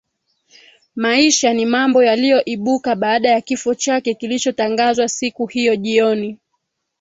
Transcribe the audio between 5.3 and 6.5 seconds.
hiyo jioni